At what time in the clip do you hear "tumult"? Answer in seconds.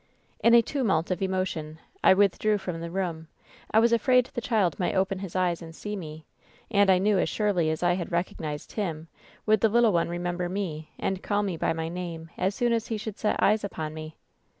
0.63-1.11